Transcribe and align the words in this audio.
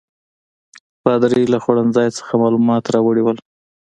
پادري 1.03 1.43
له 1.53 1.57
خوړنځای 1.63 2.07
څخه 2.17 2.33
معلومات 2.43 2.83
راوړي 2.95 3.21
ول. 3.23 3.37